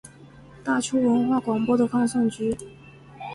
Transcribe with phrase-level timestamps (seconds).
[0.63, 2.57] 大邱文化广播的放送局。